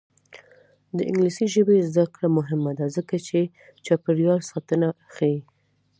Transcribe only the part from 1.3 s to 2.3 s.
ژبې زده کړه